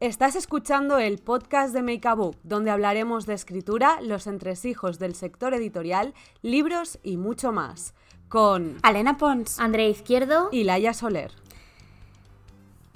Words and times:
Estás 0.00 0.36
escuchando 0.36 0.98
el 0.98 1.18
podcast 1.18 1.74
de 1.74 1.82
Make 1.82 2.06
a 2.06 2.14
Book, 2.14 2.36
donde 2.44 2.70
hablaremos 2.70 3.26
de 3.26 3.34
escritura, 3.34 4.00
los 4.00 4.28
entresijos 4.28 5.00
del 5.00 5.16
sector 5.16 5.54
editorial, 5.54 6.14
libros 6.40 7.00
y 7.02 7.16
mucho 7.16 7.50
más. 7.50 7.94
Con 8.28 8.76
Alena 8.82 9.16
Pons, 9.16 9.58
Andrea 9.58 9.88
Izquierdo 9.88 10.50
y 10.52 10.62
Laia 10.62 10.94
Soler. 10.94 11.32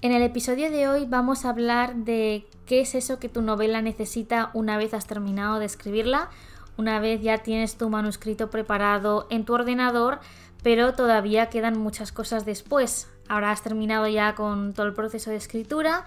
En 0.00 0.12
el 0.12 0.22
episodio 0.22 0.70
de 0.70 0.86
hoy 0.86 1.06
vamos 1.08 1.44
a 1.44 1.50
hablar 1.50 1.96
de 1.96 2.46
qué 2.66 2.82
es 2.82 2.94
eso 2.94 3.18
que 3.18 3.28
tu 3.28 3.42
novela 3.42 3.82
necesita 3.82 4.52
una 4.54 4.76
vez 4.76 4.94
has 4.94 5.08
terminado 5.08 5.58
de 5.58 5.66
escribirla, 5.66 6.30
una 6.76 7.00
vez 7.00 7.20
ya 7.20 7.38
tienes 7.38 7.74
tu 7.74 7.90
manuscrito 7.90 8.48
preparado 8.48 9.26
en 9.28 9.44
tu 9.44 9.54
ordenador, 9.54 10.20
pero 10.62 10.94
todavía 10.94 11.50
quedan 11.50 11.76
muchas 11.76 12.12
cosas 12.12 12.44
después. 12.44 13.08
Ahora 13.28 13.50
has 13.50 13.62
terminado 13.62 14.06
ya 14.06 14.36
con 14.36 14.72
todo 14.72 14.86
el 14.86 14.94
proceso 14.94 15.30
de 15.30 15.36
escritura 15.36 16.04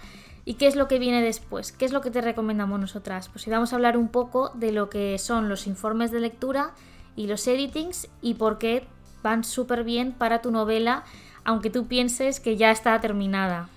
¿Y 0.48 0.54
qué 0.54 0.68
es 0.68 0.76
lo 0.76 0.88
que 0.88 1.00
viene 1.00 1.24
después? 1.24 1.72
¿Qué 1.72 1.86
es 1.86 1.92
lo 1.92 2.02
que 2.02 2.12
te 2.12 2.22
recomendamos 2.22 2.80
nosotras? 2.80 3.30
Pues 3.30 3.48
vamos 3.50 3.74
a 3.74 3.78
hablar 3.78 3.98
un 3.98 4.10
poco 4.10 4.52
de 4.54 4.72
lo 4.72 4.90
que 4.90 5.18
son 5.18 5.50
los 5.50 5.66
informes 5.66 6.12
de 6.12 6.20
lectura 6.20 6.76
y 7.16 7.26
los 7.26 7.48
editings 7.48 8.08
y 8.22 8.36
por 8.36 8.60
qué 8.60 8.86
van 9.24 9.44
súper 9.44 9.84
bien 9.84 10.12
para 10.12 10.44
tu 10.44 10.52
novela, 10.52 11.04
aunque 11.44 11.72
tú 11.72 11.88
pienses 11.88 12.40
que 12.40 12.58
ya 12.58 12.70
está 12.70 13.02
terminada. 13.02 13.70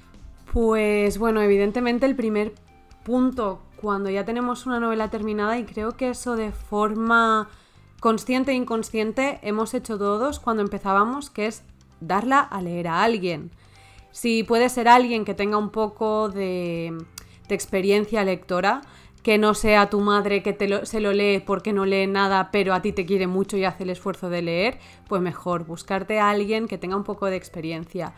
Pues 0.52 1.16
bueno, 1.16 1.40
evidentemente 1.40 2.04
el 2.04 2.14
primer 2.14 2.52
punto 3.02 3.62
cuando 3.80 4.10
ya 4.10 4.26
tenemos 4.26 4.66
una 4.66 4.78
novela 4.78 5.08
terminada 5.08 5.58
y 5.58 5.64
creo 5.64 5.96
que 5.96 6.10
eso 6.10 6.36
de 6.36 6.52
forma 6.52 7.48
consciente 8.00 8.52
e 8.52 8.54
inconsciente 8.56 9.38
hemos 9.42 9.72
hecho 9.72 9.96
todos 9.96 10.38
cuando 10.38 10.62
empezábamos, 10.62 11.30
que 11.30 11.46
es 11.46 11.62
darla 12.00 12.40
a 12.40 12.60
leer 12.60 12.88
a 12.88 13.02
alguien. 13.02 13.50
Si 14.20 14.42
puede 14.42 14.68
ser 14.68 14.88
alguien 14.88 15.24
que 15.24 15.32
tenga 15.32 15.58
un 15.58 15.70
poco 15.70 16.28
de, 16.28 16.92
experiencia 17.48 18.24
lectora, 18.24 18.80
que 19.22 19.38
no 19.38 19.54
sea 19.54 19.90
tu 19.90 20.00
madre 20.00 20.42
que 20.42 20.52
te 20.52 20.86
se 20.86 20.98
lo 20.98 21.12
lee 21.12 21.38
porque 21.38 21.72
no 21.72 21.86
lee 21.86 22.08
nada, 22.08 22.50
pero 22.50 22.74
a 22.74 22.82
ti 22.82 22.90
te 22.90 23.06
quiere 23.06 23.28
mucho 23.28 23.56
y 23.56 23.64
hace 23.64 23.84
el 23.84 23.90
esfuerzo 23.90 24.28
de 24.28 24.42
leer, 24.42 24.78
pues 25.06 25.22
mejor 25.22 25.66
buscarte 25.66 26.18
a 26.18 26.30
alguien 26.30 26.66
que 26.66 26.78
tenga 26.78 26.96
un 26.96 27.04
poco 27.04 27.26
de 27.26 27.36
experiencia. 27.36 28.12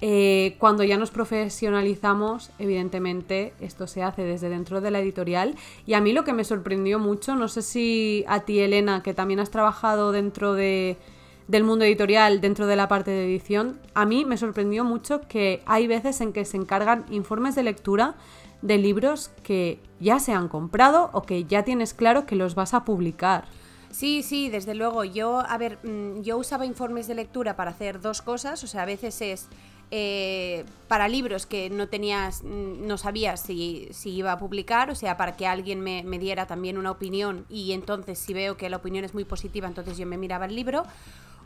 Eh, 0.00 0.54
cuando 0.60 0.84
ya 0.84 0.96
nos 0.96 1.10
profesionalizamos, 1.10 2.52
evidentemente 2.60 3.52
esto 3.60 3.88
se 3.88 4.04
hace 4.04 4.22
desde 4.22 4.48
dentro 4.48 4.80
de 4.80 4.92
la 4.92 5.00
editorial. 5.00 5.56
Y 5.86 5.94
a 5.94 6.00
mí 6.00 6.12
lo 6.12 6.22
que 6.22 6.32
me 6.32 6.44
sorprendió 6.44 7.00
mucho, 7.00 7.34
no 7.34 7.48
sé 7.48 7.62
si 7.62 8.24
a 8.28 8.44
ti 8.44 8.60
Elena, 8.60 9.02
que 9.02 9.12
también 9.12 9.40
has 9.40 9.50
trabajado 9.50 10.12
dentro 10.12 10.54
de, 10.54 10.98
del 11.48 11.64
mundo 11.64 11.84
editorial 11.84 12.40
dentro 12.40 12.66
de 12.66 12.76
la 12.76 12.88
parte 12.88 13.10
de 13.10 13.24
edición, 13.24 13.80
a 13.94 14.04
mí 14.04 14.24
me 14.24 14.36
sorprendió 14.36 14.84
mucho 14.84 15.20
que 15.22 15.62
hay 15.66 15.86
veces 15.86 16.20
en 16.20 16.32
que 16.32 16.44
se 16.44 16.56
encargan 16.56 17.04
informes 17.10 17.54
de 17.54 17.62
lectura 17.62 18.14
de 18.62 18.78
libros 18.78 19.30
que 19.42 19.80
ya 20.00 20.20
se 20.20 20.32
han 20.32 20.48
comprado 20.48 21.10
o 21.12 21.22
que 21.22 21.44
ya 21.44 21.64
tienes 21.64 21.94
claro 21.94 22.26
que 22.26 22.36
los 22.36 22.54
vas 22.54 22.74
a 22.74 22.84
publicar. 22.84 23.44
Sí, 23.90 24.22
sí, 24.22 24.48
desde 24.48 24.74
luego. 24.74 25.04
Yo, 25.04 25.40
a 25.40 25.58
ver, 25.58 25.78
mm, 25.82 26.22
yo 26.22 26.38
usaba 26.38 26.64
informes 26.64 27.06
de 27.06 27.14
lectura 27.14 27.56
para 27.56 27.72
hacer 27.72 28.00
dos 28.00 28.22
cosas, 28.22 28.64
o 28.64 28.66
sea, 28.66 28.82
a 28.82 28.86
veces 28.86 29.20
es 29.20 29.48
eh, 29.94 30.64
para 30.88 31.06
libros 31.06 31.44
que 31.44 31.68
no 31.68 31.86
tenías, 31.86 32.42
no 32.44 32.96
sabías 32.96 33.42
si, 33.42 33.90
iba 34.04 34.32
a 34.32 34.38
publicar, 34.38 34.88
o 34.88 34.94
sea, 34.94 35.18
para 35.18 35.36
que 35.36 35.46
alguien 35.46 35.82
me, 35.82 36.02
me, 36.02 36.18
diera 36.18 36.46
también 36.46 36.78
una 36.78 36.90
opinión 36.90 37.44
y 37.50 37.72
entonces 37.72 38.18
si 38.18 38.32
veo 38.32 38.56
que 38.56 38.70
la 38.70 38.78
opinión 38.78 39.04
es 39.04 39.12
muy 39.12 39.26
positiva, 39.26 39.68
entonces 39.68 39.98
yo 39.98 40.06
me 40.06 40.16
miraba 40.16 40.46
el 40.46 40.56
libro. 40.56 40.84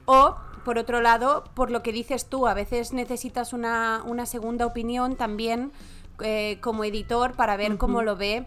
O, 0.05 0.37
por 0.65 0.79
otro 0.79 1.01
lado, 1.01 1.43
por 1.55 1.73
lo 1.73 1.83
que 1.83 1.91
dices 1.91 2.27
tú, 2.27 2.47
a 2.47 2.55
veces 2.55 2.93
necesitas 2.93 3.53
una, 3.53 4.05
segunda 4.27 4.65
opinión 4.65 5.17
también 5.17 5.73
eh, 6.21 6.59
como 6.61 6.85
editor 6.85 7.33
para 7.33 7.57
ver 7.57 7.79
cómo 7.79 8.03
lo 8.03 8.15
ve 8.15 8.47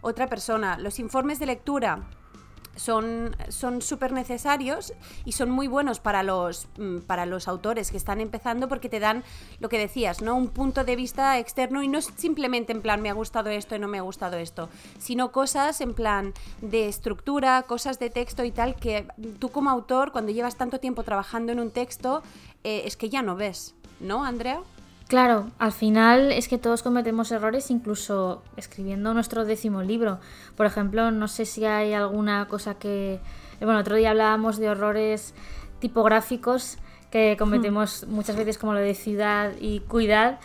otra 0.00 0.26
persona. 0.26 0.76
Los 0.76 0.98
informes 0.98 1.38
de 1.38 1.46
lectura 1.46 2.08
son 2.76 3.34
súper 3.80 4.12
necesarios 4.12 4.92
y 5.24 5.32
son 5.32 5.50
muy 5.50 5.66
buenos 5.66 6.00
para 6.00 6.22
los, 6.22 6.68
mm, 6.78 6.98
para 7.00 7.26
los 7.26 7.48
autores 7.48 7.90
que 7.90 7.96
están 7.96 8.20
empezando 8.20 8.68
porque 8.68 8.88
te 8.88 9.00
dan 9.00 9.24
lo 9.60 9.68
que 9.68 9.78
decías, 9.78 10.22
¿no? 10.22 10.36
Un 10.36 10.48
punto 10.48 10.84
de 10.84 10.96
vista 10.96 11.38
externo 11.38 11.82
y 11.82 11.88
no 11.88 11.98
es 11.98 12.10
simplemente 12.16 12.72
en 12.72 12.82
plan 12.82 13.02
me 13.02 13.10
ha 13.10 13.14
gustado 13.14 13.50
esto 13.50 13.74
y 13.74 13.78
no 13.78 13.88
me 13.88 13.98
ha 13.98 14.02
gustado 14.02 14.36
esto, 14.36 14.68
sino 14.98 15.32
cosas 15.32 15.80
en 15.80 15.94
plan 15.94 16.32
de 16.60 16.88
estructura, 16.88 17.62
cosas 17.62 17.98
de 17.98 18.10
texto 18.10 18.44
y 18.44 18.50
tal 18.50 18.76
que 18.76 19.06
tú 19.38 19.50
como 19.50 19.70
autor 19.70 20.12
cuando 20.12 20.32
llevas 20.32 20.56
tanto 20.56 20.78
tiempo 20.78 21.02
trabajando 21.02 21.52
en 21.52 21.60
un 21.60 21.70
texto 21.70 22.22
eh, 22.64 22.82
es 22.84 22.96
que 22.96 23.08
ya 23.08 23.22
no 23.22 23.36
ves, 23.36 23.74
¿no, 24.00 24.24
Andrea? 24.24 24.60
Claro, 25.08 25.50
al 25.58 25.70
final 25.70 26.32
es 26.32 26.48
que 26.48 26.58
todos 26.58 26.82
cometemos 26.82 27.30
errores 27.30 27.70
incluso 27.70 28.42
escribiendo 28.56 29.14
nuestro 29.14 29.44
décimo 29.44 29.82
libro. 29.82 30.18
Por 30.56 30.66
ejemplo, 30.66 31.12
no 31.12 31.28
sé 31.28 31.46
si 31.46 31.64
hay 31.64 31.92
alguna 31.92 32.48
cosa 32.48 32.74
que... 32.74 33.20
Bueno, 33.60 33.78
otro 33.78 33.94
día 33.94 34.10
hablábamos 34.10 34.58
de 34.58 34.66
errores 34.66 35.32
tipográficos 35.78 36.78
que 37.10 37.36
cometemos 37.38 38.04
hmm. 38.04 38.10
muchas 38.10 38.36
veces 38.36 38.58
como 38.58 38.72
lo 38.72 38.80
de 38.80 38.94
ciudad 38.94 39.52
y 39.60 39.80
cuidad. 39.80 40.40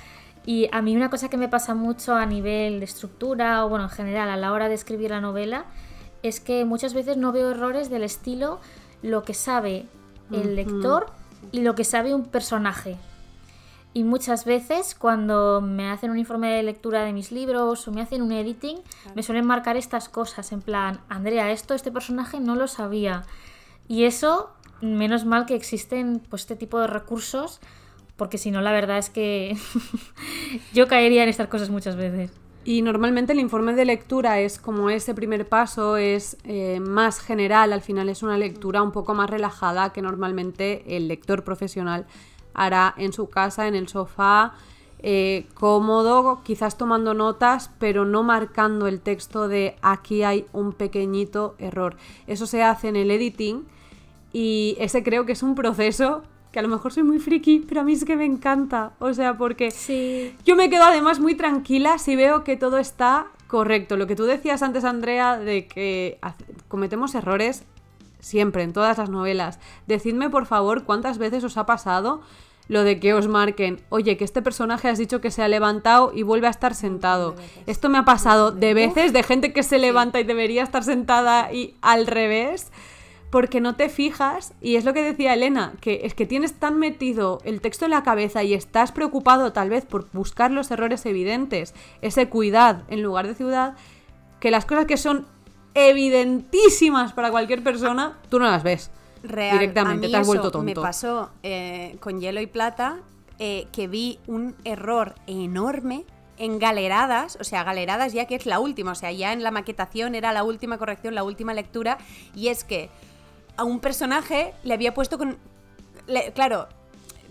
Y 0.46 0.70
a 0.72 0.84
mí 0.84 0.96
una 0.96 1.10
cosa 1.10 1.28
que 1.28 1.38
me 1.38 1.50
pasa 1.50 1.74
mucho 1.74 2.16
a 2.16 2.28
nivel 2.28 2.80
de 2.80 2.86
estructura 2.86 3.66
o 3.66 3.70
bueno, 3.70 3.86
en 3.86 3.90
general 3.90 4.30
a 4.30 4.38
la 4.38 4.52
hora 4.52 4.70
de 4.70 4.76
escribir 4.76 5.10
la 5.10 5.22
novela 5.22 5.66
es 6.22 6.40
que 6.40 6.66
muchas 6.66 6.94
veces 6.94 7.18
no 7.18 7.32
veo 7.32 7.50
errores 7.50 7.90
del 7.90 8.04
estilo 8.04 8.60
lo 9.02 9.24
que 9.24 9.34
sabe 9.34 9.88
el 10.32 10.56
lector 10.56 11.08
y 11.52 11.62
lo 11.62 11.74
que 11.74 11.84
sabe 11.84 12.14
un 12.14 12.26
personaje. 12.26 12.98
Y 13.94 14.04
muchas 14.04 14.46
veces 14.46 14.96
cuando 14.96 15.60
me 15.60 15.90
hacen 15.90 16.12
un 16.12 16.18
informe 16.18 16.50
de 16.50 16.64
lectura 16.64 17.04
de 17.04 17.12
mis 17.12 17.32
libros 17.32 17.88
o 17.88 17.92
me 17.92 18.02
hacen 18.02 18.22
un 18.22 18.32
editing, 18.32 18.78
me 19.16 19.24
suelen 19.24 19.46
marcar 19.46 19.76
estas 19.76 20.08
cosas, 20.08 20.54
en 20.54 20.62
plan, 20.62 21.02
Andrea, 21.10 21.52
esto, 21.52 21.74
este 21.74 21.92
personaje 21.92 22.40
no 22.40 22.56
lo 22.56 22.70
sabía. 22.70 23.24
Y 23.90 24.06
eso, 24.06 24.52
menos 24.80 25.26
mal 25.26 25.46
que 25.46 25.56
existen 25.56 26.22
pues, 26.30 26.44
este 26.44 26.56
tipo 26.56 26.80
de 26.80 26.88
recursos, 26.88 27.60
porque 28.16 28.38
si 28.38 28.50
no, 28.50 28.62
la 28.62 28.72
verdad 28.72 28.98
es 28.98 29.10
que 29.10 29.58
yo 30.74 30.88
caería 30.88 31.24
en 31.24 31.30
estas 31.30 31.48
cosas 31.48 31.70
muchas 31.70 31.98
veces. 31.98 32.32
Y 32.64 32.84
normalmente 32.84 33.34
el 33.34 33.40
informe 33.40 33.74
de 33.74 33.86
lectura 33.86 34.40
es 34.40 34.60
como 34.60 34.90
ese 34.90 35.16
primer 35.16 35.50
paso, 35.50 35.98
es 35.98 36.38
eh, 36.44 36.80
más 36.80 37.20
general, 37.20 37.74
al 37.74 37.82
final 37.82 38.08
es 38.08 38.22
una 38.24 38.38
lectura 38.38 38.84
un 38.84 38.92
poco 38.92 39.16
más 39.16 39.30
relajada 39.30 39.92
que 39.92 40.02
normalmente 40.02 40.96
el 40.96 41.08
lector 41.08 41.44
profesional 41.44 42.06
hará 42.54 42.94
en 42.98 43.14
su 43.14 43.30
casa, 43.30 43.68
en 43.68 43.76
el 43.76 43.88
sofá, 43.88 44.54
eh, 45.04 45.48
cómodo, 45.56 46.42
quizás 46.44 46.78
tomando 46.78 47.14
notas, 47.14 47.72
pero 47.80 48.06
no 48.06 48.22
marcando 48.22 48.88
el 48.88 49.02
texto 49.02 49.48
de 49.48 49.76
aquí 49.82 50.24
hay 50.24 50.46
un 50.54 50.74
pequeñito 50.74 51.56
error. 51.58 51.98
Eso 52.28 52.46
se 52.46 52.62
hace 52.62 52.90
en 52.90 52.96
el 52.96 53.10
editing 53.10 53.66
y 54.32 54.76
ese 54.80 55.04
creo 55.04 55.26
que 55.26 55.32
es 55.32 55.42
un 55.42 55.56
proceso 55.56 56.24
que 56.52 56.60
a 56.60 56.62
lo 56.62 56.68
mejor 56.68 56.92
soy 56.92 57.04
muy 57.04 57.20
friki, 57.20 57.66
pero 57.68 57.82
a 57.82 57.84
mí 57.84 57.94
es 57.94 58.06
que 58.06 58.16
me 58.16 58.26
encanta. 58.26 58.92
O 59.00 59.14
sea, 59.14 59.38
porque 59.38 59.72
sí. 59.72 60.36
yo 60.46 60.56
me 60.56 60.70
quedo 60.70 60.84
además 60.84 61.20
muy 61.20 61.36
tranquila 61.36 61.98
si 61.98 62.16
veo 62.16 62.44
que 62.44 62.58
todo 62.58 62.78
está 62.78 63.28
correcto. 63.48 63.98
Lo 63.98 64.06
que 64.06 64.16
tú 64.16 64.26
decías 64.26 64.62
antes, 64.62 64.84
Andrea, 64.84 65.38
de 65.38 65.68
que 65.68 66.20
cometemos 66.68 67.16
errores, 67.16 67.64
siempre, 68.22 68.64
en 68.64 68.72
todas 68.72 68.98
las 68.98 69.10
novelas. 69.10 69.60
Decidme, 69.88 70.30
por 70.30 70.46
favor, 70.46 70.86
cuántas 70.86 71.18
veces 71.18 71.44
os 71.44 71.58
ha 71.58 71.66
pasado 71.66 72.22
lo 72.68 72.84
de 72.86 73.02
que 73.02 73.14
os 73.14 73.28
marquen, 73.28 73.82
oye, 73.90 74.16
que 74.16 74.24
este 74.24 74.42
personaje 74.42 74.88
has 74.88 74.98
dicho 74.98 75.20
que 75.20 75.30
se 75.30 75.44
ha 75.44 75.50
levantado 75.50 76.14
y 76.16 76.24
vuelve 76.24 76.48
a 76.48 76.52
estar 76.52 76.74
sentado. 76.74 77.36
Esto 77.68 77.90
me 77.90 77.98
ha 77.98 78.06
pasado 78.06 78.52
de 78.52 78.74
veces, 78.74 79.12
de 79.12 79.24
gente 79.24 79.52
que 79.52 79.62
se 79.62 79.78
levanta 79.78 80.22
y 80.22 80.24
debería 80.24 80.64
estar 80.64 80.86
sentada 80.86 81.52
y 81.52 81.76
al 81.82 82.08
revés, 82.08 82.72
porque 83.30 83.62
no 83.62 83.76
te 83.76 83.90
fijas, 83.90 84.54
y 84.62 84.76
es 84.76 84.86
lo 84.86 84.94
que 84.94 85.04
decía 85.04 85.34
Elena, 85.34 85.74
que 85.82 86.02
es 86.04 86.14
que 86.14 86.26
tienes 86.26 86.54
tan 86.54 86.78
metido 86.78 87.40
el 87.44 87.62
texto 87.62 87.86
en 87.86 87.92
la 87.92 88.04
cabeza 88.04 88.44
y 88.44 88.54
estás 88.54 88.92
preocupado 88.92 89.54
tal 89.54 89.70
vez 89.70 89.86
por 89.86 90.10
buscar 90.12 90.52
los 90.52 90.70
errores 90.70 91.06
evidentes, 91.06 91.74
ese 92.02 92.30
cuidad 92.30 92.84
en 92.88 93.02
lugar 93.02 93.28
de 93.28 93.36
ciudad, 93.36 93.76
que 94.40 94.52
las 94.52 94.66
cosas 94.66 94.86
que 94.86 94.98
son 94.98 95.28
evidentísimas 95.74 97.14
para 97.14 97.32
cualquier 97.32 97.64
persona, 97.64 98.18
tú 98.30 98.40
no 98.40 98.46
las 98.46 98.64
ves. 98.64 98.92
Directamente, 99.24 100.10
te 100.10 100.18
has 100.18 100.28
vuelto 100.28 100.52
tonto. 100.52 100.66
Me 100.66 100.76
pasó 100.76 101.30
eh, 101.44 101.98
con 102.00 102.20
hielo 102.20 102.42
y 102.42 102.48
plata 102.48 103.00
eh, 103.40 103.68
que 103.72 103.88
vi 103.88 104.20
un 104.28 104.56
error 104.64 105.16
enorme 105.28 106.06
en 106.38 106.58
galeradas, 106.58 107.38
o 107.40 107.44
sea, 107.44 107.64
galeradas 107.64 108.14
ya 108.14 108.26
que 108.26 108.36
es 108.36 108.48
la 108.48 108.60
última, 108.60 108.94
o 108.94 108.96
sea, 108.96 109.12
ya 109.12 109.32
en 109.32 109.44
la 109.44 109.52
maquetación 109.52 110.16
era 110.16 110.34
la 110.34 110.44
última 110.44 110.80
corrección, 110.80 111.14
la 111.14 111.24
última 111.24 111.54
lectura, 111.54 112.00
y 112.36 112.48
es 112.48 112.64
que 112.64 112.90
a 113.58 113.64
un 113.64 113.80
personaje 113.80 114.54
le 114.64 114.74
había 114.74 114.94
puesto 114.94 115.20
con... 115.20 115.38
claro, 116.34 116.68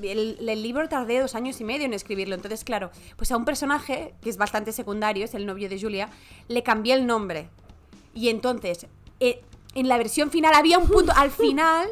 el, 0.01 0.49
el, 0.49 0.63
libro 0.63 0.89
tardé 0.89 1.19
dos 1.19 1.35
años 1.35 1.61
y 1.61 1.65
medio 1.65 1.87
en 1.87 1.93
escribirlo, 1.93 2.37
entonces 2.37 2.63
claro, 2.63 2.91
pues 3.17 3.33
a 3.33 3.37
un 3.37 3.45
personaje, 3.45 4.15
que 4.23 4.31
es 4.31 4.37
bastante 4.37 4.71
secundario, 4.71 5.25
es 5.25 5.35
el 5.35 5.45
novio 5.45 5.69
de 5.69 5.81
Julia, 5.81 6.09
le 6.47 6.63
cambié 6.63 6.95
el 6.95 7.05
nombre. 7.05 7.49
Y 8.15 8.29
entonces, 8.29 8.87
eh, 9.21 9.43
en 9.75 9.89
la 9.89 9.97
versión 9.99 10.31
final 10.31 10.55
había 10.55 10.79
un 10.79 10.89
punto, 10.89 11.12
al 11.17 11.31
final, 11.31 11.89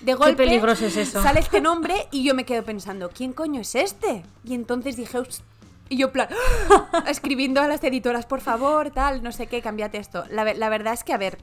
de 0.00 0.14
golpe, 0.14 0.44
Qué 0.44 0.48
peligroso 0.48 0.86
es 0.86 0.96
eso. 0.96 1.22
sale 1.22 1.40
este 1.40 1.60
nombre 1.68 2.08
y 2.10 2.22
yo 2.24 2.34
me 2.34 2.44
quedo 2.44 2.62
pensando, 2.64 3.10
¿quién 3.10 3.32
coño 3.32 3.60
es 3.60 3.74
este? 3.74 4.22
Y 4.44 4.54
entonces 4.54 4.96
dije, 4.96 5.18
Y 5.90 5.96
yo, 5.96 6.12
plan, 6.12 6.28
escribiendo 7.06 7.60
a 7.60 7.68
las 7.68 7.82
editoras, 7.84 8.26
por 8.26 8.40
favor, 8.40 8.90
tal, 8.90 9.22
no 9.22 9.32
sé 9.32 9.46
qué, 9.46 9.60
cambiate 9.62 9.98
esto. 9.98 10.24
La, 10.30 10.44
ve- 10.44 10.54
la 10.54 10.68
verdad 10.68 10.92
es 10.94 11.04
que, 11.04 11.12
a 11.12 11.18
ver, 11.18 11.38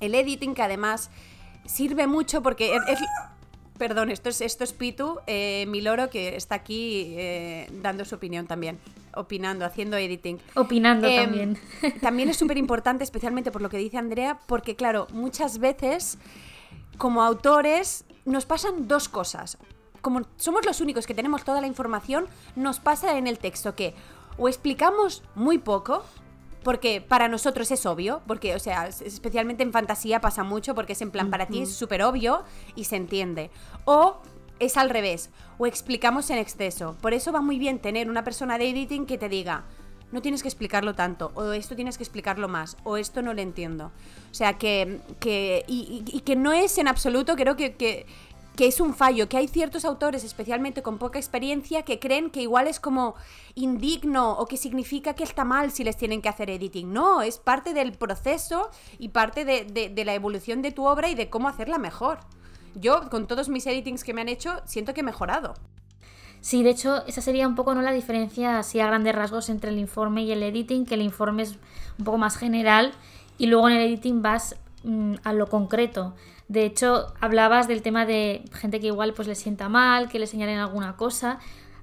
el 0.00 0.14
editing 0.14 0.54
que 0.54 0.62
además 0.62 1.10
sirve 1.66 2.06
mucho 2.06 2.42
porque 2.42 2.74
es... 2.76 2.82
es- 2.88 3.08
perdón, 3.78 4.10
esto 4.10 4.28
es, 4.28 4.40
esto 4.40 4.64
es 4.64 4.72
Pitu, 4.72 5.18
eh, 5.26 5.66
mi 5.68 5.80
loro, 5.80 6.10
que 6.10 6.36
está 6.36 6.56
aquí 6.56 7.14
eh, 7.16 7.68
dando 7.82 8.04
su 8.04 8.14
opinión 8.14 8.46
también, 8.46 8.78
opinando, 9.14 9.64
haciendo 9.64 9.96
editing. 9.96 10.38
Opinando 10.54 11.06
Em, 11.06 11.24
también. 11.24 11.58
También 12.00 12.28
es 12.28 12.36
súper 12.36 12.58
importante, 12.58 13.04
especialmente 13.04 13.50
por 13.50 13.62
lo 13.62 13.68
que 13.68 13.78
dice 13.78 13.98
Andrea, 13.98 14.38
porque 14.46 14.76
claro, 14.76 15.06
muchas 15.12 15.58
veces 15.58 16.18
como 16.98 17.22
autores 17.22 18.04
nos 18.24 18.46
pasan 18.46 18.88
dos 18.88 19.08
cosas. 19.08 19.58
Como 20.00 20.22
somos 20.36 20.66
los 20.66 20.80
únicos 20.80 21.06
que 21.06 21.14
tenemos 21.14 21.44
toda 21.44 21.60
la 21.60 21.66
información, 21.66 22.26
nos 22.56 22.78
pasa 22.78 23.16
en 23.16 23.26
el 23.26 23.38
texto 23.38 23.74
que 23.74 23.94
o 24.36 24.48
explicamos 24.48 25.22
muy 25.34 25.58
poco, 25.58 26.04
porque 26.64 27.00
para 27.00 27.28
nosotros 27.28 27.70
es 27.70 27.86
obvio, 27.86 28.22
porque, 28.26 28.54
o 28.56 28.58
sea, 28.58 28.88
es- 28.88 29.00
especialmente 29.02 29.62
en 29.62 29.70
fantasía 29.72 30.20
pasa 30.20 30.42
mucho, 30.42 30.74
porque 30.74 30.94
es 30.94 31.02
en 31.02 31.10
plan, 31.12 31.30
para 31.30 31.46
ti 31.46 31.62
es 31.62 31.72
súper 31.74 32.02
obvio 32.02 32.42
y 32.74 32.84
se 32.84 32.96
entiende. 32.96 33.50
O 33.84 34.16
es 34.58 34.76
al 34.76 34.90
revés, 34.90 35.30
o 35.58 35.66
explicamos 35.66 36.30
en 36.30 36.38
exceso. 36.38 36.96
Por 37.00 37.12
eso 37.14 37.30
va 37.32 37.40
muy 37.40 37.58
bien 37.58 37.78
tener 37.78 38.08
una 38.10 38.24
persona 38.24 38.56
de 38.58 38.70
editing 38.70 39.06
que 39.06 39.18
te 39.18 39.28
diga, 39.28 39.64
no 40.12 40.22
tienes 40.22 40.42
que 40.42 40.48
explicarlo 40.48 40.94
tanto, 40.94 41.32
o 41.34 41.52
esto 41.52 41.74
tienes 41.74 41.96
que 41.98 42.04
explicarlo 42.04 42.46
más, 42.48 42.76
o 42.84 42.96
esto 42.96 43.20
no 43.20 43.34
lo 43.34 43.40
entiendo. 43.42 43.90
O 44.30 44.34
sea, 44.34 44.58
que, 44.58 45.00
que 45.18 45.64
y, 45.66 46.04
y- 46.06 46.16
y 46.18 46.20
que 46.20 46.36
no 46.36 46.52
es 46.52 46.78
en 46.78 46.86
absoluto, 46.88 47.34
creo 47.34 47.56
que, 47.56 47.74
que, 47.74 48.06
que 48.56 48.68
es 48.68 48.80
un 48.80 48.94
fallo, 48.94 49.28
que 49.28 49.36
hay 49.36 49.48
ciertos 49.48 49.84
autores, 49.84 50.22
especialmente 50.22 50.82
con 50.82 50.98
poca 50.98 51.18
experiencia, 51.18 51.82
que 51.82 51.98
creen 51.98 52.30
que 52.30 52.42
igual 52.42 52.68
es 52.68 52.78
como 52.78 53.16
indigno 53.54 54.32
o 54.32 54.46
que 54.46 54.56
significa 54.56 55.14
que 55.14 55.24
está 55.24 55.44
mal 55.44 55.72
si 55.72 55.82
les 55.82 55.96
tienen 55.96 56.22
que 56.22 56.28
hacer 56.28 56.50
editing. 56.50 56.92
No, 56.92 57.22
es 57.22 57.38
parte 57.38 57.74
del 57.74 57.92
proceso 57.92 58.70
y 58.98 59.08
parte 59.08 59.44
de, 59.44 60.04
la 60.04 60.14
evolución 60.14 60.62
de 60.62 60.70
tu 60.70 60.86
obra 60.86 61.08
y 61.08 61.14
de 61.14 61.30
cómo 61.30 61.48
hacerla 61.48 61.78
mejor. 61.78 62.20
Yo, 62.76 63.08
con 63.10 63.26
todos 63.26 63.48
mis 63.48 63.66
editings 63.66 64.04
que 64.04 64.14
me 64.14 64.20
han 64.20 64.28
hecho, 64.28 64.60
siento 64.66 64.94
que 64.94 65.00
he 65.00 65.04
mejorado. 65.04 65.54
Sí, 66.40 66.62
de 66.62 66.70
hecho, 66.70 67.04
esa 67.06 67.22
sería 67.22 67.48
un 67.48 67.54
poco 67.54 67.74
no 67.74 67.82
la 67.82 67.92
diferencia 67.92 68.58
así 68.58 68.78
a 68.78 68.86
grandes 68.86 69.14
rasgos 69.14 69.48
entre 69.48 69.70
el 69.70 69.78
informe 69.78 70.24
y 70.24 70.32
el 70.32 70.42
editing, 70.42 70.84
que 70.84 70.94
el 70.94 71.02
informe 71.02 71.42
es 71.42 71.56
un 71.98 72.04
poco 72.04 72.18
más 72.18 72.36
general 72.36 72.92
y 73.38 73.46
luego 73.46 73.68
en 73.68 73.76
el 73.76 73.88
editing 73.88 74.22
vas 74.22 74.56
mm, 74.84 75.14
a 75.24 75.32
lo 75.32 75.48
concreto. 75.48 76.14
De 76.48 76.64
hecho, 76.64 77.14
hablabas 77.20 77.68
del 77.68 77.82
tema 77.82 78.04
de 78.04 78.44
gente 78.52 78.80
que 78.80 78.88
igual 78.88 79.14
pues 79.14 79.28
le 79.28 79.34
sienta 79.34 79.68
mal, 79.68 80.08
que 80.08 80.18
le 80.18 80.26
señalen 80.26 80.58
alguna 80.58 80.96
cosa. 80.96 81.38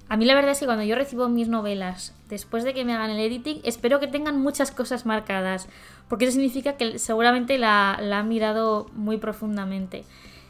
A 0.08 0.16
mí 0.16 0.24
la 0.24 0.34
verdad 0.34 0.52
es 0.52 0.60
que 0.60 0.66
cuando 0.66 0.84
yo 0.84 0.94
recibo 0.94 1.28
mis 1.28 1.48
novelas, 1.48 2.14
después 2.28 2.64
de 2.64 2.74
que 2.74 2.84
me 2.84 2.92
hagan 2.92 3.10
el 3.10 3.18
editing, 3.18 3.60
espero 3.64 3.98
que 3.98 4.06
tengan 4.06 4.38
muchas 4.40 4.70
cosas 4.70 5.06
marcadas, 5.06 5.68
porque 6.08 6.26
eso 6.26 6.32
significa 6.32 6.76
que 6.76 6.98
seguramente 6.98 7.58
la, 7.58 7.94
han 7.94 8.28
mirado 8.28 8.90
muy 8.92 9.16
profundamente. 9.16 10.04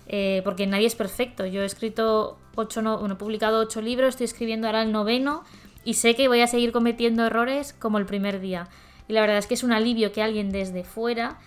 Eh, 0.09 0.43
porque 0.45 0.67
nadie 0.67 0.87
es 0.87 0.97
perfecto. 0.97 1.47
Yo 1.47 1.63
he 1.63 1.65
escrito 1.65 2.39
ocho, 2.57 2.83
no, 2.83 2.99
bueno, 2.99 3.15
he 3.15 3.19
publicado 3.19 3.61
ocho 3.61 3.81
libros, 3.81 4.11
estoy 4.11 4.25
escribiendo 4.25 4.67
ahora 4.67 4.83
el 4.83 4.93
noveno 4.93 5.45
y 5.85 5.95
sé 5.95 6.15
que 6.15 6.29
voy 6.29 6.41
a 6.41 6.47
seguir 6.47 6.73
cometiendo 6.73 7.25
errores 7.25 7.73
como 7.73 7.99
el 7.99 8.05
primer 8.05 8.41
día. 8.41 8.69
Y 9.09 9.13
la 9.13 9.21
verdad 9.21 9.39
es 9.39 9.47
que 9.47 9.55
es 9.55 9.63
un 9.63 9.73
alivio 9.73 10.13
que 10.13 10.23
alguien 10.23 10.51
desde 10.51 10.85
fuera 10.85 11.39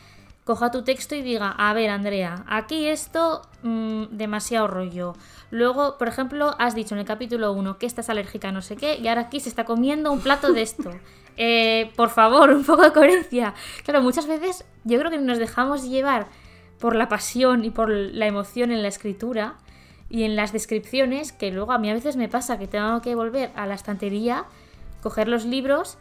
coja 0.46 0.70
tu 0.72 0.84
texto 0.84 1.16
y 1.16 1.24
diga, 1.24 1.50
a 1.50 1.74
ver 1.74 1.90
Andrea, 1.90 2.46
aquí 2.48 2.88
esto 2.88 3.42
mm, 3.64 4.04
demasiado 4.12 4.68
rollo. 4.68 5.14
Luego, 5.50 5.98
por 5.98 6.08
ejemplo, 6.08 6.56
has 6.60 6.76
dicho 6.76 6.94
en 6.94 7.00
el 7.00 7.06
capítulo 7.06 7.52
1 7.52 7.80
que 7.80 7.88
estás 7.88 8.10
alérgica 8.10 8.50
a 8.50 8.52
no 8.52 8.62
sé 8.62 8.78
qué 8.78 8.98
y 8.98 9.08
ahora 9.08 9.22
aquí 9.22 9.40
se 9.40 9.50
está 9.50 9.66
comiendo 9.66 10.12
un 10.12 10.22
plato 10.22 10.54
de 10.54 10.62
esto. 10.62 10.92
Eh, 11.38 11.92
por 11.98 12.12
favor, 12.12 12.50
un 12.52 12.64
poco 12.64 12.84
de 12.84 12.94
coherencia. 12.94 13.56
Claro, 13.84 14.02
muchas 14.02 14.26
veces 14.26 14.64
yo 14.86 14.98
creo 14.98 15.12
que 15.12 15.18
nos 15.18 15.38
dejamos 15.38 15.84
llevar 15.84 16.28
por 16.80 16.96
la 16.96 17.10
pasión 17.10 17.66
y 17.66 17.72
por 17.72 17.90
la 17.90 18.26
emoción 18.26 18.72
en 18.72 18.82
la 18.82 18.88
escritura 18.88 19.56
y 20.10 20.24
en 20.24 20.38
las 20.38 20.54
descripciones, 20.54 21.34
que 21.34 21.52
luego 21.52 21.74
a 21.74 21.78
mí 21.78 21.90
a 21.90 21.94
veces 21.94 22.16
me 22.16 22.30
pasa 22.30 22.58
que 22.58 22.68
tengo 22.68 23.02
que 23.02 23.16
volver 23.16 23.52
a 23.58 23.66
la 23.68 23.74
estantería, 23.74 24.46
coger 25.04 25.28
los 25.28 25.44
libros 25.44 25.98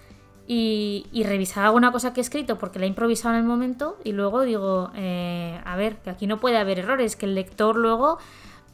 y, 0.46 1.06
y 1.12 1.25
revisar 1.25 1.64
alguna 1.64 1.91
cosa 1.91 2.12
que 2.12 2.20
he 2.20 2.23
escrito 2.23 2.58
porque 2.58 2.79
la 2.79 2.85
he 2.85 2.88
improvisado 2.88 3.35
en 3.35 3.41
el 3.41 3.46
momento 3.46 3.96
y 4.05 4.12
luego 4.12 4.43
digo, 4.43 4.91
eh, 4.94 5.58
a 5.64 5.76
ver, 5.76 5.96
que 5.96 6.11
aquí 6.11 6.26
no 6.26 6.38
puede 6.38 6.58
haber 6.58 6.81
errores, 6.81 7.17
que 7.17 7.26
el 7.26 7.35
lector 7.35 7.76
luego 7.76 8.19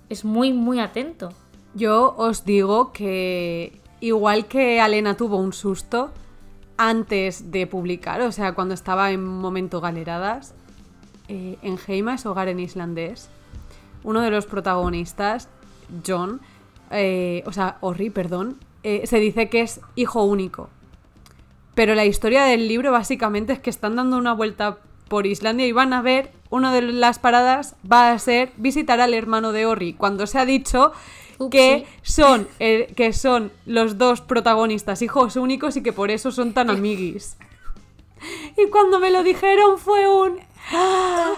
es 0.09 0.25
muy, 0.25 0.53
muy 0.53 0.81
atento. 0.81 1.33
Yo 1.75 2.15
os 2.17 2.45
digo 2.45 2.93
que 2.93 3.81
igual 4.01 4.47
que 4.47 4.81
Alena 4.81 5.17
tuvo 5.17 5.37
un 5.37 5.53
susto 5.53 6.11
antes 6.77 7.53
de 7.53 7.67
publicar, 7.67 8.21
o 8.23 8.33
sea, 8.33 8.55
cuando 8.55 8.75
estaba 8.75 9.13
en 9.13 9.25
momento 9.25 9.81
galeradas, 9.81 10.55
eh, 11.29 11.59
en 11.63 11.79
Heima 11.87 12.15
es 12.15 12.27
hogar 12.27 12.49
en 12.49 12.59
islandés. 12.59 13.29
Uno 14.03 14.23
de 14.23 14.31
los 14.31 14.47
protagonistas, 14.47 15.49
John, 16.05 16.41
eh, 16.91 17.45
o 17.47 17.53
sea, 17.53 17.77
Orri, 17.81 18.11
perdón, 18.11 18.59
se 18.83 19.19
dice 19.19 19.51
que 19.51 19.61
es 19.61 19.81
hijo 19.95 20.25
único. 20.25 20.71
Pero 21.75 21.95
la 21.95 22.05
historia 22.05 22.45
del 22.45 22.69
libro 22.69 22.93
básicamente 22.93 23.53
es 23.53 23.61
que 23.61 23.71
están 23.71 23.97
dando 23.97 24.17
una 24.19 24.33
vuelta 24.33 24.79
por 25.09 25.27
Islandia 25.27 25.67
y 25.67 25.73
van 25.73 25.93
a 25.93 26.03
ver, 26.03 26.31
una 26.51 26.73
de 26.73 26.83
las 26.83 27.19
paradas 27.19 27.75
va 27.91 28.13
a 28.13 28.19
ser 28.19 28.53
visitar 28.57 29.01
al 29.01 29.13
hermano 29.13 29.53
de 29.53 29.67
Orri, 29.67 29.95
cuando 29.95 30.27
se 30.27 30.39
ha 30.39 30.45
dicho 30.45 30.93
Upsi. 31.39 31.51
que 31.51 31.87
son, 32.03 32.47
eh, 32.61 32.93
que 32.97 33.13
son 33.13 33.51
los 33.67 33.99
dos 33.99 34.21
protagonistas 34.21 35.03
hijos 35.03 35.35
únicos 35.37 35.77
y 35.77 35.83
que 35.83 35.93
por 35.93 36.11
eso 36.13 36.31
son 36.31 36.53
tan 36.53 36.71
amiguis. 36.71 37.37
Y 38.57 38.69
cuando 38.69 39.01
me 39.01 39.11
lo 39.11 39.23
dijeron 39.23 39.79
fue 39.79 40.07
un... 40.09 40.39
¡Ah! 40.73 41.33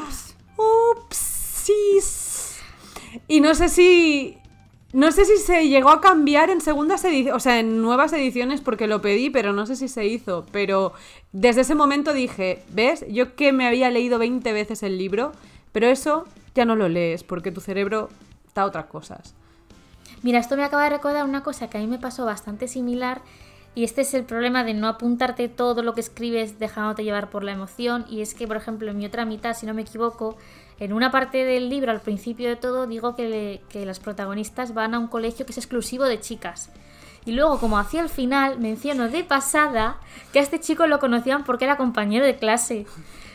¡Upsis! 0.96 2.60
Y 3.28 3.40
no 3.40 3.54
sé 3.54 3.68
si... 3.68 4.38
No 4.92 5.10
sé 5.10 5.24
si 5.24 5.38
se 5.38 5.68
llegó 5.68 5.88
a 5.88 6.02
cambiar 6.02 6.50
en 6.50 6.60
segundas 6.60 7.02
ediciones, 7.04 7.34
o 7.34 7.40
sea, 7.40 7.58
en 7.58 7.80
nuevas 7.80 8.12
ediciones 8.12 8.60
porque 8.60 8.86
lo 8.86 9.00
pedí, 9.00 9.30
pero 9.30 9.54
no 9.54 9.64
sé 9.64 9.74
si 9.74 9.88
se 9.88 10.06
hizo. 10.06 10.44
Pero 10.52 10.92
desde 11.32 11.62
ese 11.62 11.74
momento 11.74 12.12
dije, 12.12 12.62
¿ves? 12.70 13.04
Yo 13.08 13.34
que 13.34 13.52
me 13.52 13.66
había 13.66 13.90
leído 13.90 14.18
20 14.18 14.52
veces 14.52 14.82
el 14.82 14.98
libro, 14.98 15.32
pero 15.72 15.86
eso 15.86 16.26
ya 16.54 16.66
no 16.66 16.76
lo 16.76 16.90
lees 16.90 17.24
porque 17.24 17.50
tu 17.50 17.62
cerebro 17.62 18.10
da 18.54 18.66
otras 18.66 18.86
cosas. 18.86 19.34
Mira, 20.22 20.38
esto 20.38 20.56
me 20.56 20.64
acaba 20.64 20.84
de 20.84 20.90
recordar 20.90 21.24
una 21.24 21.42
cosa 21.42 21.70
que 21.70 21.78
a 21.78 21.80
mí 21.80 21.86
me 21.86 21.98
pasó 21.98 22.26
bastante 22.26 22.68
similar 22.68 23.22
y 23.74 23.84
este 23.84 24.02
es 24.02 24.12
el 24.12 24.24
problema 24.24 24.62
de 24.62 24.74
no 24.74 24.86
apuntarte 24.86 25.48
todo 25.48 25.82
lo 25.82 25.94
que 25.94 26.02
escribes 26.02 26.58
dejándote 26.58 27.02
llevar 27.02 27.30
por 27.30 27.42
la 27.42 27.52
emoción 27.52 28.04
y 28.10 28.20
es 28.20 28.34
que, 28.34 28.46
por 28.46 28.58
ejemplo, 28.58 28.90
en 28.90 28.98
mi 28.98 29.06
otra 29.06 29.24
mitad, 29.24 29.54
si 29.54 29.64
no 29.64 29.72
me 29.72 29.82
equivoco, 29.82 30.36
en 30.80 30.92
una 30.92 31.10
parte 31.10 31.44
del 31.44 31.68
libro, 31.68 31.90
al 31.90 32.00
principio 32.00 32.48
de 32.48 32.56
todo, 32.56 32.86
digo 32.86 33.14
que, 33.14 33.28
le- 33.28 33.60
que 33.68 33.86
las 33.86 34.00
protagonistas 34.00 34.74
van 34.74 34.94
a 34.94 34.98
un 34.98 35.06
colegio 35.08 35.46
que 35.46 35.52
es 35.52 35.58
exclusivo 35.58 36.04
de 36.04 36.20
chicas. 36.20 36.70
Y 37.24 37.32
luego, 37.32 37.60
como 37.60 37.78
hacia 37.78 38.00
el 38.00 38.08
final, 38.08 38.58
menciono 38.58 39.08
de 39.08 39.22
pasada 39.22 39.98
que 40.32 40.40
a 40.40 40.42
este 40.42 40.58
chico 40.58 40.86
lo 40.88 40.98
conocían 40.98 41.44
porque 41.44 41.64
era 41.66 41.76
compañero 41.76 42.24
de 42.24 42.36
clase. 42.36 42.84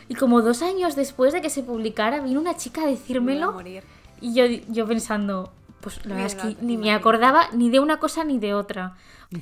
Y 0.08 0.14
como 0.14 0.42
dos 0.42 0.60
años 0.62 0.94
después 0.94 1.32
de 1.32 1.40
que 1.40 1.48
se 1.48 1.62
publicara, 1.62 2.20
vino 2.20 2.38
una 2.40 2.56
chica 2.56 2.82
a 2.82 2.84
a 2.84 2.88
decírmelo 2.88 3.52
morir. 3.52 3.82
y 4.20 4.34
yo, 4.34 4.44
yo 4.68 4.86
pensando, 4.86 5.52
pues 5.80 6.04
la 6.04 6.16
verdad 6.16 6.26
es 6.50 6.56
que 6.56 6.62
ni 6.62 6.76
me 6.76 6.92
acordaba 6.92 7.48
ni 7.52 7.70
de 7.70 7.80
una 7.80 7.98
cosa 7.98 8.24
ni 8.24 8.38
de 8.38 8.52
otra. 8.52 8.94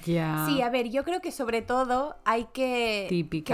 Ya. 0.05 0.45
Sí, 0.47 0.63
a 0.63 0.69
ver, 0.71 0.91
yo 0.91 1.03
creo 1.05 1.21
que 1.21 1.33
sobre 1.33 1.63
todo 1.63 2.17
hay 2.25 2.47
que 2.53 3.07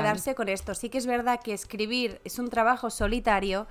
quedarse 0.03 0.35
con 0.35 0.49
esto. 0.51 0.75
Sí 0.75 0.89
que 0.91 0.99
es 0.99 1.07
verdad 1.07 1.41
que 1.43 1.53
escribir 1.55 2.21
es 2.25 2.39
un 2.39 2.49
trabajo 2.51 2.91
solitario, 2.91 3.67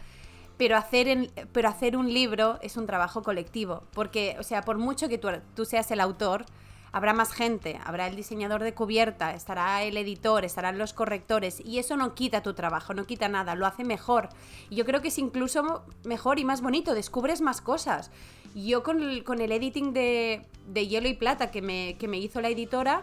pero 0.62 0.78
hacer, 0.78 1.98
un 1.98 2.14
libro 2.14 2.60
es 2.62 2.78
un 2.78 2.86
trabajo 2.86 3.24
colectivo. 3.24 3.82
Porque, 3.96 4.36
o 4.40 4.44
sea, 4.44 4.62
por 4.62 4.78
mucho 4.78 5.10
que 5.10 5.18
tú, 5.18 5.66
seas 5.66 5.90
el 5.90 6.00
autor, 6.00 6.46
habrá 6.92 7.14
más 7.14 7.34
gente, 7.34 7.80
habrá 7.84 8.06
el 8.06 8.16
diseñador 8.16 8.62
de 8.62 8.76
cubierta, 8.76 9.34
estará 9.34 9.82
el 9.82 9.98
editor, 9.98 10.46
estarán 10.46 10.78
los 10.78 10.94
correctores, 10.94 11.60
y 11.66 11.80
eso 11.80 11.98
no 11.98 12.14
quita 12.14 12.44
tu 12.44 12.54
trabajo, 12.54 12.94
no 12.94 13.08
quita 13.08 13.28
nada, 13.28 13.56
lo 13.56 13.66
hace 13.66 13.84
mejor. 13.84 14.30
Y 14.70 14.76
yo 14.76 14.86
creo 14.86 15.02
que 15.02 15.08
es 15.08 15.18
incluso 15.18 15.84
mejor 16.04 16.38
y 16.38 16.46
más 16.46 16.62
bonito, 16.62 16.94
descubres 16.94 17.42
más 17.42 17.60
cosas. 17.60 18.12
Yo 18.54 18.84
con 18.84 19.02
el, 19.02 19.52
editing 19.52 19.94
de, 19.94 20.46
de 20.68 20.88
Hielo 20.88 21.08
y 21.08 21.16
Plata 21.16 21.50
que 21.50 21.64
me, 21.64 21.98
que 21.98 22.08
me 22.08 22.20
hizo 22.20 22.40
la 22.40 22.50
editora, 22.50 23.02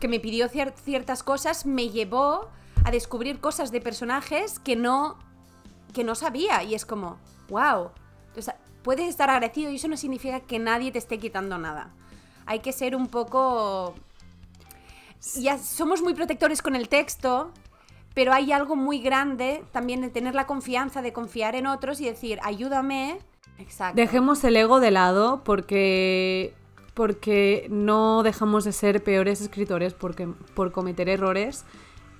que 0.00 0.08
me 0.08 0.18
pidió 0.18 0.48
cier- 0.48 0.72
ciertas 0.82 1.22
cosas, 1.22 1.66
me 1.66 1.90
llevó 1.90 2.48
a 2.84 2.90
descubrir 2.90 3.38
cosas 3.38 3.70
de 3.70 3.82
personajes 3.82 4.58
que 4.60 4.76
no, 4.76 5.18
que 5.96 6.04
no 6.04 6.14
sabía. 6.14 6.62
Y 6.62 6.74
es 6.74 6.84
como, 6.84 7.18
wow. 7.48 7.90
Puedes 8.82 9.08
estar 9.08 9.30
agradecido 9.30 9.70
y 9.70 9.76
eso 9.76 9.88
no 9.88 9.96
significa 9.96 10.40
que 10.40 10.58
nadie 10.58 10.92
te 10.92 10.98
esté 10.98 11.18
quitando 11.18 11.56
nada. 11.56 11.90
Hay 12.44 12.60
que 12.60 12.72
ser 12.72 12.94
un 12.94 13.08
poco... 13.08 13.94
Ya 15.36 15.56
somos 15.58 16.02
muy 16.02 16.12
protectores 16.12 16.60
con 16.60 16.76
el 16.76 16.90
texto, 16.90 17.50
pero 18.14 18.34
hay 18.34 18.52
algo 18.52 18.76
muy 18.76 19.00
grande 19.00 19.64
también 19.72 20.02
de 20.02 20.10
tener 20.10 20.34
la 20.34 20.46
confianza, 20.46 21.00
de 21.00 21.14
confiar 21.14 21.56
en 21.56 21.66
otros 21.66 22.00
y 22.00 22.04
decir, 22.04 22.38
ayúdame. 22.44 23.18
Exacto. 23.58 23.96
Dejemos 23.96 24.44
el 24.44 24.54
ego 24.56 24.78
de 24.78 24.90
lado 24.90 25.42
porque 25.42 26.54
porque 26.92 27.66
no 27.68 28.22
dejamos 28.22 28.64
de 28.64 28.72
ser 28.72 29.02
peores 29.02 29.42
escritores 29.42 29.92
porque, 29.92 30.28
por 30.54 30.72
cometer 30.72 31.10
errores 31.10 31.66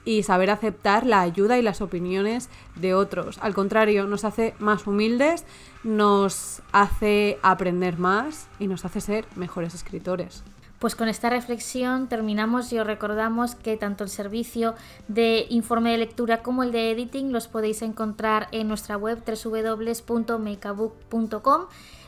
y 0.07 0.23
saber 0.23 0.49
aceptar 0.49 1.05
la 1.05 1.21
ayuda 1.21 1.59
y 1.59 1.63
las 1.63 1.83
opiniones 1.83 2.49
de 2.77 2.95
otros. 2.95 3.37
Al 3.43 3.53
contrario, 3.53 4.07
nos 4.07 4.25
hace 4.25 4.55
más 4.59 4.87
humildes, 4.87 5.45
nos 5.85 6.63
hace 6.73 7.39
aprender 7.43 7.99
más 7.99 8.49
y 8.59 8.69
nos 8.69 8.87
hace 8.87 9.03
ser 9.03 9.27
mejores 9.35 9.75
escritores. 9.75 10.43
Pues 10.79 10.95
con 10.95 11.09
esta 11.09 11.31
reflexión 11.31 12.07
terminamos 12.07 12.71
y 12.73 12.79
os 12.79 12.87
recordamos 12.87 13.55
que 13.55 13.77
tanto 13.77 14.05
el 14.05 14.11
servicio 14.11 14.75
de 15.09 15.47
informe 15.49 15.91
de 15.91 15.99
lectura 15.99 16.43
como 16.43 16.63
el 16.63 16.71
de 16.71 16.93
editing 16.93 17.33
los 17.33 17.49
podéis 17.49 17.83
encontrar 17.83 18.47
en 18.53 18.69
nuestra 18.69 18.97
web 18.97 19.23
www.makeabook.com 19.27 21.63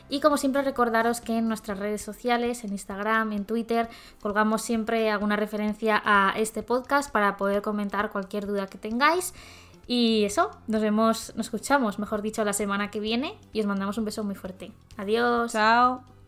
y 0.09 0.19
como 0.19 0.37
siempre 0.37 0.61
recordaros 0.61 1.21
que 1.21 1.37
en 1.37 1.47
nuestras 1.47 1.79
redes 1.79 2.01
sociales, 2.01 2.63
en 2.63 2.71
Instagram, 2.71 3.31
en 3.33 3.45
Twitter, 3.45 3.87
colgamos 4.21 4.61
siempre 4.61 5.09
alguna 5.09 5.35
referencia 5.35 6.01
a 6.03 6.33
este 6.37 6.63
podcast 6.63 7.11
para 7.11 7.37
poder 7.37 7.61
comentar 7.61 8.11
cualquier 8.11 8.47
duda 8.47 8.67
que 8.67 8.77
tengáis. 8.77 9.33
Y 9.87 10.23
eso, 10.25 10.51
nos 10.67 10.81
vemos, 10.81 11.33
nos 11.35 11.47
escuchamos, 11.47 11.97
mejor 11.97 12.21
dicho, 12.21 12.43
la 12.45 12.53
semana 12.53 12.91
que 12.91 12.99
viene 12.99 13.35
y 13.53 13.59
os 13.59 13.65
mandamos 13.65 13.97
un 13.97 14.05
beso 14.05 14.23
muy 14.23 14.35
fuerte. 14.35 14.71
Adiós. 14.97 15.51
Chao. 15.51 16.18